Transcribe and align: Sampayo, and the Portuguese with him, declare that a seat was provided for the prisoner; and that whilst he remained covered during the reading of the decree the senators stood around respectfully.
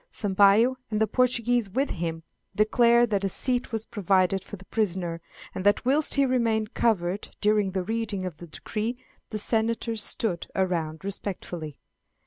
Sampayo, 0.11 0.77
and 0.89 0.99
the 0.99 1.05
Portuguese 1.05 1.69
with 1.69 1.91
him, 1.91 2.23
declare 2.55 3.05
that 3.05 3.23
a 3.23 3.29
seat 3.29 3.71
was 3.71 3.85
provided 3.85 4.43
for 4.43 4.55
the 4.55 4.65
prisoner; 4.65 5.21
and 5.53 5.63
that 5.63 5.85
whilst 5.85 6.15
he 6.15 6.25
remained 6.25 6.73
covered 6.73 7.29
during 7.39 7.69
the 7.73 7.83
reading 7.83 8.25
of 8.25 8.37
the 8.37 8.47
decree 8.47 8.97
the 9.29 9.37
senators 9.37 10.01
stood 10.01 10.47
around 10.55 11.03
respectfully. 11.05 11.77